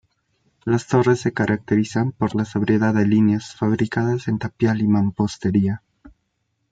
Las 0.65 0.87
torres 0.87 1.19
se 1.21 1.31
caracterizan 1.31 2.11
por 2.11 2.33
la 2.35 2.43
sobriedad 2.43 2.91
de 2.95 3.05
líneas, 3.05 3.55
fabricadas 3.55 4.27
en 4.29 4.39
tapial 4.39 4.81
y 4.81 4.87
mampostería. 4.87 5.83